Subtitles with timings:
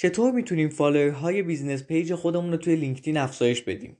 [0.00, 3.96] چطور می‌تونیم followerهای business page خودمون رو توی لینکدین افزایش بدیم؟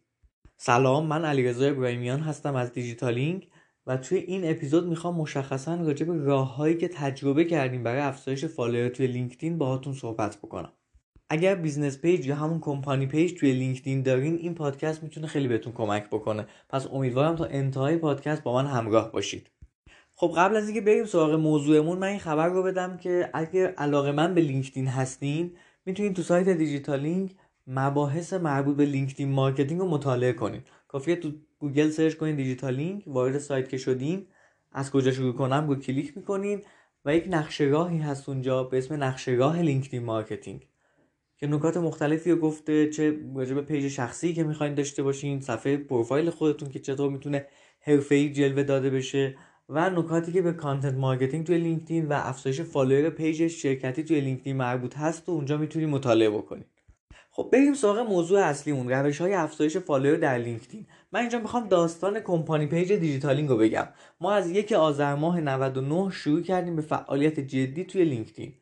[0.57, 3.49] سلام من علیرضا ابراهیمیان هستم از دیجیتالینگ
[3.87, 8.89] و توی این اپیزود می‌خوام مشخصا راجع به راههایی که تجربه کردیم برای افزایش follower
[8.89, 10.73] توی لینکدین باهاتون صحبت بکنم.
[11.31, 15.73] اگر business page یا همون company page توی لینکدین دارین این پادکست می‌تونه خیلی بهتون
[15.73, 16.47] کمک بکنه.
[16.69, 19.51] پس امیدوارم تا انتهای پادکست با من همراه باشید.
[20.15, 24.35] خب قبل از اینکه بریم سراغ موضوعمون من این خبر رو بدم که اگر علاقه‌مند
[24.35, 25.53] به لینکدین هستین
[25.89, 27.35] می‌تونید تو سایت دیجیتالینگ
[27.67, 30.63] مباحث مربوط به LinkedIn marketing رو مطالعه کنید.
[30.89, 34.27] کافیه تو گوگل search کنید دیجیتالینگ وارد سایت که شدین
[34.73, 36.63] از کجا شروع کنم رو کلیک می‌کنین
[37.05, 40.69] و یک نقشه هست اونجا به اسم نقشه LinkedIn marketing
[41.37, 45.77] که نکات مختلفی رو گفته چه راجع به پیج شخصی که می‌خواین داشته باشین صفحه
[45.77, 47.47] پروفایل خودتون که چطور می‌تونه
[47.81, 49.37] حرفه‌ای جلوه داده بشه.
[49.69, 54.57] و نکاتی که به content marketing توی لینکدین و افزایش follower پیج شرکتی توی لینکدین
[54.57, 56.67] مربوط هست و اونجا می‌تونید مطالعه بکنید
[57.31, 62.21] خب بریم سراغ موضوع اصلیمون روش های افزایش follower در لینکدین من اینجا می‌خوام داستان
[62.21, 63.89] company page دیجیتالینگ رو بگم.
[64.21, 68.53] ما از یک آذر ماه 99 شروع کردیم به فعالیت جدی توی لینکدین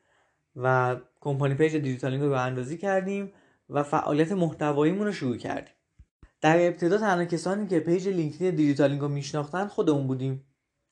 [0.57, 3.33] و company page دیجیتالینگ رو راه‌اندازی کردیم
[3.71, 5.75] و فعالیت محتواییمون رو شروع کردیم.
[6.41, 10.47] در ابتدا تنها کسانی که پیج لینکدین دیجیتالینگ رو میشناختن خودمون بودیم.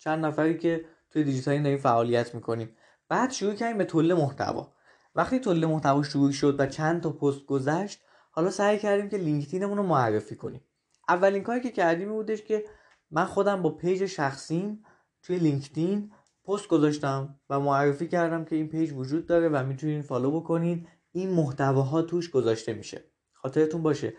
[0.05, 2.77] چند نفری که توی دیجیتالینگ داریم فعالیت می‌کنیم.
[3.09, 4.73] بعد شروع کردیم به تولید محتوا.
[5.15, 9.77] وقتی تولید محتوا شروع شد و چند تا پست گذشت حالا سعی کردیم که لینکدینمون
[9.77, 10.61] رو معرفی کنیم.
[11.09, 12.65] اولین کاری که کردیم بودش که
[13.11, 14.85] من خودم با پیج شخصیم
[15.23, 16.13] توی لینکدین
[16.45, 20.87] پست گذاشتم و معرفی کردم که این پیج وجود داره و می‌تونین follow بکنین.
[21.13, 23.05] این محتواها توش گذاشته میشه.
[23.33, 24.15] خاطرتون باشه.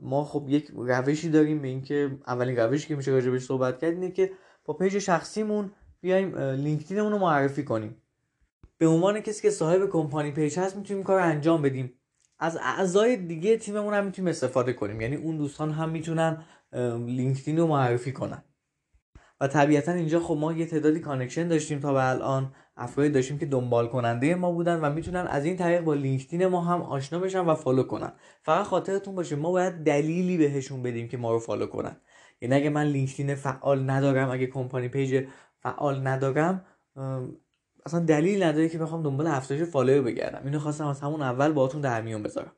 [0.00, 4.10] ما خب یک روشی داریم به اینکه اولین روشی که میشه راجبش صحبت کرد اینه
[4.10, 4.32] که
[4.68, 7.96] با پیج شخصیمون بیایم لینکدینمون رو معرفی کنیم.
[8.78, 11.92] به عنوان کسی که صاحب company page هست می‌تونیم کار انجام بدیم.
[12.38, 15.00] از اعضای دیگه تیممون هم می‌تونیم استفاده کنیم.
[15.00, 16.44] یعنی اون دوستان هم می‌تونن
[17.06, 18.44] لینکدین رو معرفی کنن.
[19.40, 22.52] و طبیعتا اینجا خب ما یه تعدادی connection داشتیم تا به الان.
[22.76, 26.60] افرادی داشتیم که دنبال کننده ما بودن و می‌تونن از این طریق با لینکدین ما
[26.60, 28.12] هم آشنا بشن و follow کنن.
[28.42, 31.96] فقط خاطرتون باشه ما باید دلیلی بهشون بدیم که ما رو follow کنن.
[32.40, 35.26] یعنی اگه من لینکدین فعال ندارم اگه company page
[35.62, 36.64] فعال ندارم
[37.86, 40.40] اصلا دلیل نداره که بخوام دنبال افزایش follower بگردم.
[40.44, 42.52] اینو خواستم از همون اول باهاتون در میون بذارم.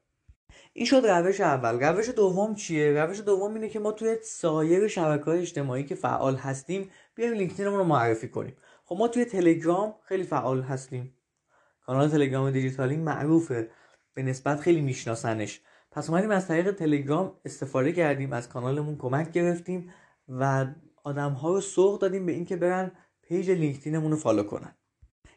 [0.73, 1.81] این شد روش اول.
[1.81, 6.37] روش دوم چیه؟ روش دوم اینه که ما توی سایر شبکه های اجتماعی که فعال
[6.37, 8.57] هستیم بیایم لینکدینمون رو معرفی کنیم.
[8.85, 11.15] خب ما توی تلگرام خیلی فعال هستیم.
[11.87, 13.71] کانال تلگرام دیجیتالینگ معروفه.
[14.15, 15.61] به نسبت خیلی میشناسنش.
[15.93, 19.93] پس اومدیم از طریق تلگرام استفاده کردیم از کانالمون کمک گرفتیم
[20.29, 20.67] و
[21.05, 22.93] آدم ها رو سوق دادیم به اینکه برن
[23.23, 24.75] پیج لینکدینمون رو follow کنن.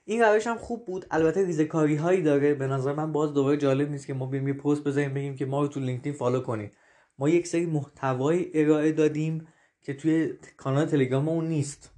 [0.06, 1.06] این روش هم خوب بود.
[1.12, 2.54] البته ریزکاری هایی داره.
[2.54, 5.46] به نظر من باز دوباره جالب نیست که ما بیایم یه پست بذاریم بگیم که
[5.46, 6.78] ما رو تو لینکدین follow کنید
[7.18, 9.48] ما یک سری محتوای ارائه دادیم
[9.82, 11.92] که توی کانال تلگرام اون نیست.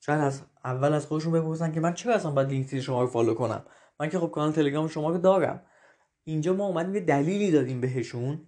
[0.00, 3.34] شاید از اول از خودشون بپرسن که من چرا اصلا باید لینکدین شما رو follow
[3.34, 3.64] کنم؟
[4.00, 5.62] من که خب کانال تلگرام شما رو دارم.
[6.28, 8.40] اینجا ما اومدیم یه دلیلی دادیم بهشون.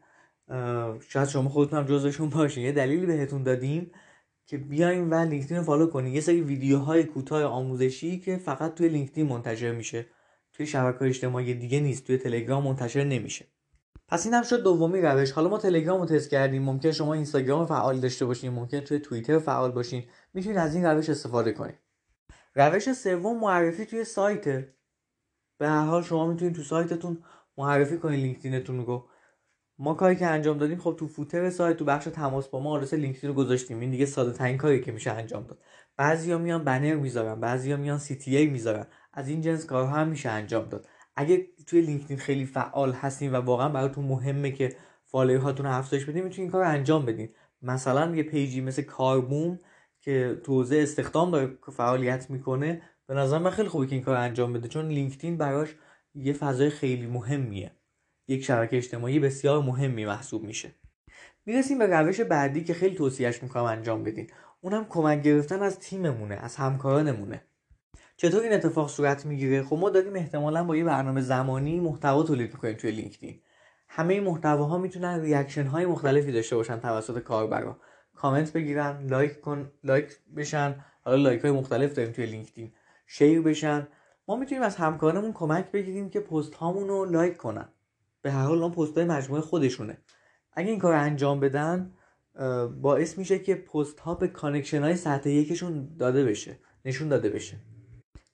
[1.09, 3.91] شاید شما خودتون هم جزشون باشین یه دلیلی بهتون دادیم
[4.47, 8.89] که بیایم و لینکدین رو follow کنیم یه سری ویدیوهای کوتاه آموزشی که فقط توی
[8.89, 10.07] لینکدین منتشر میشه.
[10.53, 12.07] توی شبکه اجتماعی دیگه نیست.
[12.07, 13.47] توی تلگرام منتشر نمیشه.
[14.09, 15.31] پس این هم شد دومین روش.
[15.33, 16.63] حالا ما تلگرام رو تست کردیم.
[16.63, 18.53] ممکن شما اینستاگرام فعال داشته باشین.
[18.53, 20.05] ممکن توی توییتر فعال باشین.
[20.35, 21.79] می‌تونید از این روش استفاده کنید
[22.55, 24.45] روش سوم معرفی توی سایت.
[25.59, 27.23] به هر حال شما می‌تونید تو سایتتون
[27.59, 29.09] معرفی کنید لینکدینتون رو.
[29.79, 32.95] ما کاری که انجام دادیم خب تو footer سایت تو بخش تماس با ما آدرس
[32.95, 33.81] لینکدین رو گذاشتیم.
[33.81, 35.59] این دیگه ساده ترین کاری که میشه انجام داد.
[35.97, 38.87] بعضیا میان بنر می‌ذارن بعضیا میان CTA می‌ذارن.
[39.13, 40.89] از این جنس کارها هم میشه انجام داد.
[41.17, 44.77] اگه توی لینکدین خیلی فعال هستین و واقعا براتون مهمه که
[45.15, 47.29] هاتون رو افزایش بدین می‌تونین این کار انجام بدین.
[47.63, 49.59] مثلا یه پیجی مثل کاربوم
[50.01, 54.53] که تو استخدام داره فعالیت می‌کنه به نظر من خیلی خوبه که این کار انجام
[54.53, 54.69] بده.
[54.69, 55.75] چون لینکدین براش
[56.15, 57.73] یه فضای خیلی مهمیه.
[58.29, 60.71] یک شبکه اجتماعی بسیار مهمی محسوب میشه.
[61.47, 64.31] می‌رسیم به روش بعدی که خیلی توصیهش می‌کنم انجام بدین.
[64.61, 67.43] اونم کمک گرفتن از تیممونه از همکارانمونه.
[68.17, 72.53] چطور این اتفاق صورت می‌گیره؟ خب ما داریم احتمالا با یه برنامه زمانی محتوا تولید
[72.53, 73.41] می‌کنیم توی لینکدین.
[73.89, 77.81] همه محتواها می‌تونن reaction های مختلفی داشته باشن توسط کاربرا.
[78.15, 80.85] کامنت بگیرن لایک کن لایک بشن.
[81.03, 82.73] حالا لایک های مختلف داریم توی لینکدین.
[83.07, 83.89] share بشن.
[84.31, 87.69] ما می‌تونیم از همکارانمون کمک بگیریم که پست هامون رو لایک کنن.
[88.23, 89.99] به هر حال اون پست های مجموعه خودشونه.
[90.53, 91.93] اگه این کار انجام بدن
[92.81, 97.57] باعث میشه که پست ها به connection های سطح یکشون داده بشه نشون داده بشه.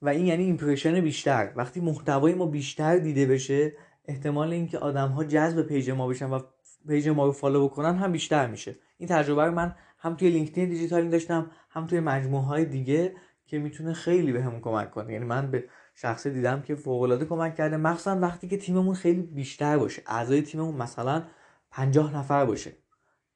[0.01, 1.53] و این یعنی impression بیشتر.
[1.55, 3.73] وقتی محتوای ما بیشتر دیده بشه
[4.05, 6.39] احتمال اینکه آدم ها جذب پیج ما بشن و
[6.87, 8.75] پیج ما رو follow بکنن هم بیشتر میشه.
[8.97, 13.13] این تجربه رو من هم توی لینکدین دیجیتالینگ داشتم هم توی مجموعه های دیگه
[13.45, 15.13] که می‌تونه خیلی بهمون کمک کنه.
[15.13, 15.63] یعنی من به
[15.99, 17.77] شخصه دیدم که فوق العاده کمک کرده.
[17.77, 20.01] مخصوصا وقتی که تیممون خیلی بیشتر باشه.
[20.07, 21.23] اعضای تیممون مثلا
[21.71, 22.71] 50 نفر باشه.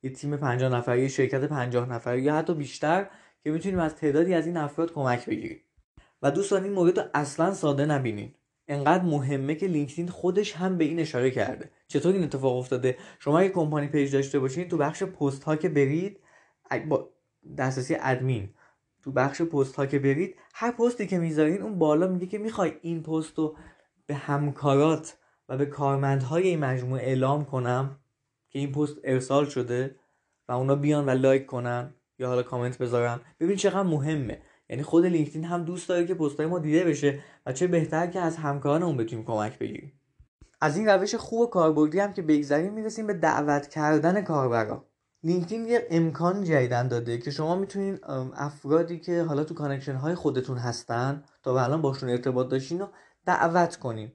[0.04, 3.10] یه تیم 50 نفری یه شرکت 50 نفری یا حتی بیشتر
[3.44, 5.60] که می‌تونیم از تعدادی از این افراد کمک بگیریم.
[6.22, 8.36] و دوستان این مورد رو اصلا ساده نبینین.
[8.68, 11.70] انقدر مهمه که لینکدین خودش هم به این اشاره کرده.
[11.88, 15.70] چطور این اتفاق افتاده؟ شما اگه company page داشته باشین تو بخش پست ها که
[15.70, 16.20] برید
[16.88, 17.10] با
[17.58, 18.50] دسترسی ادمین
[19.04, 22.74] تو بخش پست ها که برید هر پستی که می‌ذارین اون بالا میگه که می‌خوای
[22.82, 23.58] این پست رو
[24.06, 25.18] به همکارات
[25.50, 28.00] و به کارمندهای این مجموعه اعلام کنم
[28.50, 29.96] که این پست ارسال شده
[30.48, 33.20] و اونا بیان و لایک کنن یا حالا کامنت بذارن.
[33.40, 34.42] ببین چقدر مهمه.
[34.70, 38.20] یعنی خود لینکدین هم دوست داره که پستای ما دیده بشه و چه بهتر که
[38.20, 39.94] از همکارانمون بتونیم کمک بگیریم.
[40.62, 44.91] از این روش خوب و کاربردی هم که بگذریم می‌رسیم به دعوت کردن کاربرا.
[45.24, 48.00] لینکدین یه امکان جدیدن داده که شما می‌تونین
[48.34, 52.90] افرادی که حالا تو connection های خودتون هستن تا به الان باشون ارتباط داشتین رو
[53.26, 54.12] دعوت کنین.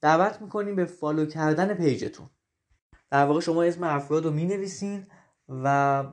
[0.00, 2.26] دعوت می‌کنین به follow کردن page تون.
[3.10, 5.06] در واقع شما اسم افراد رو می‌نویسین
[5.48, 6.04] و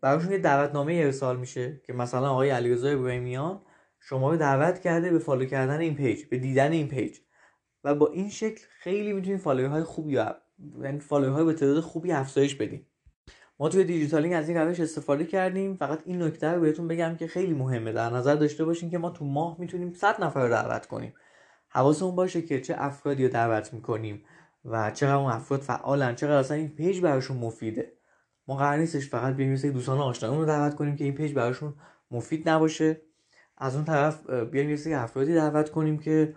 [0.00, 3.62] براشون یه دعوتنامه ارسال میشه که مثلا آقای علیرضا ابراهیمیان
[4.00, 7.18] شما رو دعوت کرده به follow کردن این page به دیدن این page.
[7.84, 10.12] و با این شکل خیلی می‌تونید follower های خوبی
[10.82, 12.86] یعنی follower های به تعداد خوبی افزایش بدیم
[13.58, 15.74] ما توی دیجیتالینگ از این روش استفاده کردیم.
[15.74, 17.92] فقط این نکته رو بهتون بگم که خیلی مهمه.
[17.92, 21.14] در نظر داشته باشین که ما تو ماه می‌تونیم 100 نفر رو دعوت کنیم.
[21.68, 24.22] حواسمون باشه که چه افرادی رو دعوت می‌کنیم
[24.64, 27.92] و چقدر اون افراد فعالن چقدر اصلا این page براشون مفیده.
[28.48, 31.74] ما قرار نیستش فقط بیایم مثل دوستان آشنایمون رو دعوت کنیم که این page براشون
[32.10, 33.00] مفید نباشه.
[33.58, 36.34] از اون طرف بیایم یه سری افرادی دعوت کنیم که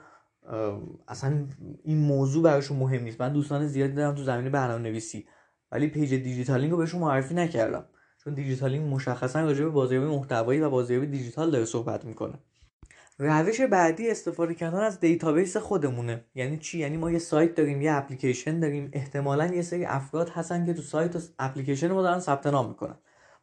[1.07, 1.45] اصلا
[1.83, 3.21] این موضوع براشون مهم نیست.
[3.21, 5.27] من دوستان زیادی دارم تو زمینه برنامه نویسی
[5.71, 7.85] ولی page دیجیتالینگ رو بهشون معرفی نکردم.
[8.23, 12.33] چون دیجیتالینگ مشخصا راجع به بازاریابی محتوایی و بازاریابی دیجیتال داره صحبت می‌کنه.
[13.19, 16.25] روش بعدی استفاده کردن از database خودمونه.
[16.35, 18.89] یعنی چی؟ یعنی ما یه سایت داریم یه اپلیکیشن داریم.
[18.93, 22.95] احتمالا یه سری افراد هستن که تو سایت و اپلیکیشن ما دارن ثبت نام می‌کنن.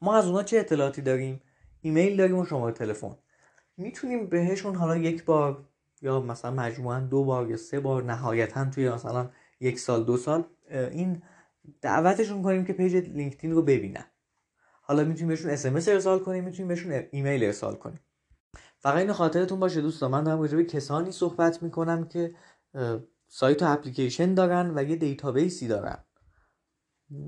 [0.03, 1.41] ما از اونها چه اطلاعاتی داریم؟
[1.81, 3.17] ایمیل داریم و شماره تلفن.
[3.77, 5.65] می‌تونیم بهشون حالا یک بار
[6.03, 9.31] یا مثلا مجموعا دو بار یا سه بار نهایتا توی مثلا
[9.61, 11.23] یک سال دو سال این
[11.83, 14.05] دعوتشون کنیم که page لینکدین رو ببینن.
[14.83, 18.01] حالا می‌تونیم بهشون SMS ارسال کنیم می‌تونیم بهشون ایمیل ارسال کنیم.
[18.79, 22.35] فقط این خاطرتون باشه دوستان من دارم راجع کسانی صحبت می‌کنم که
[23.29, 26.05] سایت و اپلیکیشن دارن و یه database ی دارن.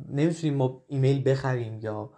[0.08, 2.10] نمی‌تونیم ما ایمیل بخریم یا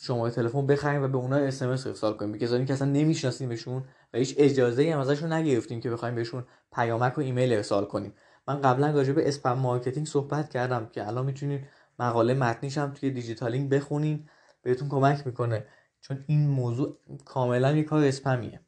[0.00, 2.38] شماره تلفن بخریم و به اونا SMS ارسال کنیم.
[2.38, 3.84] کسانی که اصلا نمیشناسیمشون
[4.14, 8.12] و هیچ اجازه هم ازشون نگرفتیم که بخوایم بهشون پیامک و ایمیل ارسال کنیم.
[8.48, 11.60] من قبلا راجع به spam marketing صحبت کردم که الان می‌تونید
[11.98, 14.28] مقاله متنیش هم توی دیجیتالینگ بخونین
[14.62, 15.66] بهتون کمک می‌کنه.
[16.00, 18.60] چون این موضوع کاملا یه کار اسپمیه.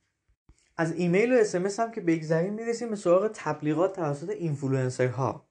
[0.76, 5.48] از ایمیل و SMS هم که بگذریم می‌رسیم به سراغ تبلیغات توسط اینفلوئنسرها.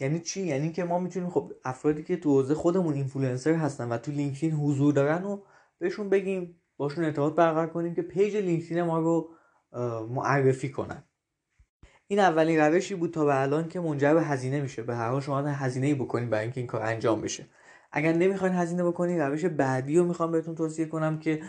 [0.00, 3.98] یعنی چی؟ یعنی که ما می‌تونیم خب افرادی که تو حوزه خودمون اینفلوئنسر هستن و
[3.98, 5.42] تو لینکدین حضور دارن و
[5.78, 9.30] بهشون بگیم باشون ارتباط برقرار کنیم که page لینکدین ما رو
[10.08, 11.04] معرفی کنن.
[12.10, 14.82] این اولین روشی بود تا به الان که منجر به هزینه میشه.
[14.82, 17.46] به هر حال شما هزینه ای بکنید برای اینکه این کار انجام بشه.
[17.92, 21.42] اگر نمی‌خواین هزینه بکنید روش بعدی رو می‌خوام بهتون توصیه کنم که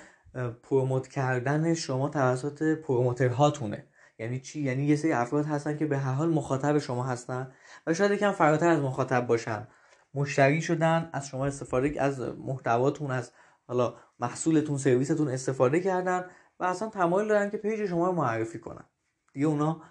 [0.63, 3.87] پروموت کردن شما توسط پروموترهاتونه.
[4.19, 7.51] یعنی چی؟ یعنی یه سری افراد هستن که به هر حال مخاطب شما هستن
[7.87, 9.67] و شاید یکم فراتر از مخاطب باشن.
[10.13, 13.31] مشتری شدن از شما استفاده از محتواتون از
[13.67, 16.25] حالا محصولتون سرویستون استفاده کردن
[16.59, 18.85] و اصلا تمایل دارن که page شما رو معرفی کنن.
[19.33, 19.81] دیگه اونا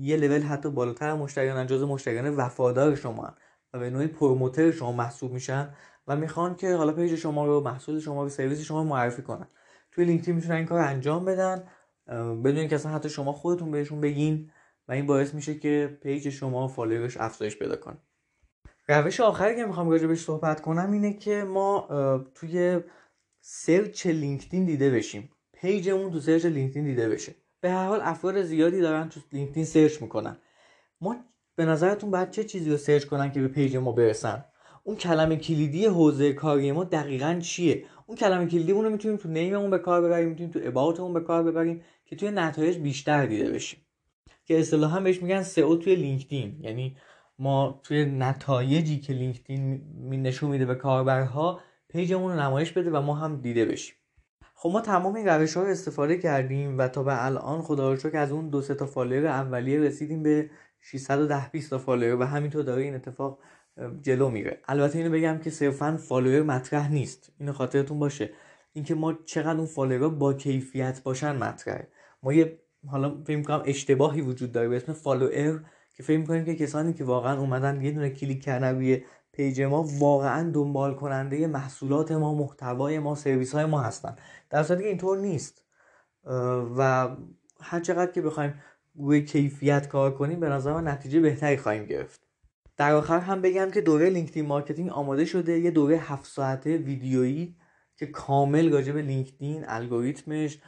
[0.00, 3.34] یه لول حتی بالاتر مشتریان جز مشتریان وفادار شما
[3.72, 5.74] و به نوعی promoter شما محسوب میشن
[6.06, 9.48] و می‌خوان که حالا page شما رو محصول شما رو سرویس شما معرفی کنن.
[9.92, 11.64] توی لینکدین می‌تونن این کار انجام بدن.
[12.44, 14.50] بدون اینکه اصلا حتی شما خودتون بهشون بگین
[14.88, 17.96] و این باعث میشه که page شما follower ش افزایش پیدا کنه.
[18.88, 21.88] روش آخری که می‌خوام راجع صحبت کنم اینه که ما
[22.34, 22.80] توی
[23.40, 25.30] search لینکدین دیده بشیم.
[25.52, 27.34] page مون تو search لینکدین دیده بشه.
[27.60, 30.36] به هر حال افراد زیادی دارن تو لینکدین search می‌کنن.
[31.00, 31.16] ما
[31.56, 34.44] به نظرتون باید چه چیزی رو search کنن که به page ما برسن؟
[34.84, 39.52] اون کلمه کلیدی حوزه کاری ما دقیقا چیه؟ اون کلمه کلیدی رو می‌تونیم تو name
[39.52, 43.26] مون به کار ببریم می‌تونیم تو about مون به کار ببریم که توی نتایج بیشتر
[43.26, 43.80] دیده بشیم.
[44.44, 46.60] که اصطلاحا بهش میگن SEO توی لینکدین.
[46.60, 46.96] یعنی
[47.38, 53.00] ما توی نتایجی که لینکدین نشون میده به کاربرها page مون رو نمایش بده و
[53.00, 53.94] ما هم دیده بشیم.
[54.60, 58.16] خب ما تمام این روش ها رو استفاده کردیم و تا به الان خدا رو
[58.16, 60.50] از اون دو سه تا follower اولیه رسیدیم به
[60.80, 63.38] 610 20 تا follower و همینطور داره این اتفاق
[64.02, 64.60] جلو میره.
[64.68, 67.32] البته اینو بگم که صرفا follower مطرح نیست.
[67.40, 68.30] اینو خاطرتون باشه.
[68.72, 71.88] اینکه ما چقدر اون follower با کیفیت باشن مطرحه.
[72.22, 75.64] ما یه حالا فکر کنم اشتباهی وجود داره به اسم follower
[75.96, 79.02] که فکر کنیم که کسانی که واقعا اومدن یه دونه کلیک کردن روی
[79.38, 84.16] page ما واقعا دنبال کننده محصولات ما محتوای ما سرویس های ما هستن.
[84.50, 85.64] در صورتی که اینطور نیست.
[86.78, 87.08] و
[87.60, 88.54] هر چقدر که بخوایم
[88.96, 92.20] روی کیفیت کار کنیم به نظر من نتیجه بهتری خواهیم گرفت.
[92.76, 95.58] در آخر هم بگم که دوره لینکدین marketing آماده شده.
[95.58, 97.56] یه دوره هفت ساعته ویدیویی
[97.96, 100.58] که کامل راجع به لینکدین الگوریتمش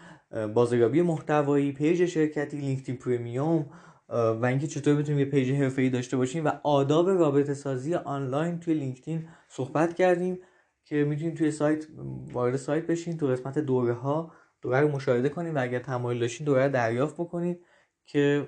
[0.55, 3.67] بازاریابی محتوایی page شرکتی لینکدین Premium
[4.11, 8.75] و اینکه چطور بتونیم یه page حرفه‌ای داشته باشیم و آداب رابطه سازی آنلاین توی
[8.75, 10.39] لینکدین صحبت کردیم
[10.85, 11.87] که می‌تونید توی سایت
[12.33, 16.45] وارد سایت بشین تو قسمت دوره ها دوره رو مشاهده کنید و اگر تمایل داشتین
[16.45, 17.65] دوره دریافت بکنید
[18.07, 18.47] که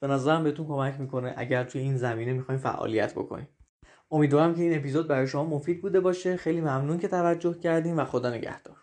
[0.00, 3.48] به نظرم بهتون کمک می‌کنه اگر توی این زمینه می‌خوایم فعالیت بکنیم.
[4.10, 6.36] امیدوارم که این اپیزود برای شما مفید بوده باشه.
[6.36, 8.81] خیلی ممنون که توجه کردیم و خدا نگهدار.